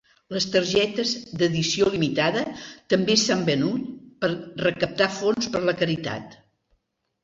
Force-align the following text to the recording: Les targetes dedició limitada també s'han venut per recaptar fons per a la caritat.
Les 0.35 0.45
targetes 0.53 1.11
dedició 1.41 1.91
limitada 1.97 2.43
també 2.95 3.19
s'han 3.27 3.47
venut 3.53 3.87
per 4.25 4.35
recaptar 4.67 5.15
fons 5.23 5.57
per 5.57 5.65
a 5.65 5.67
la 5.71 5.81
caritat. 5.87 6.41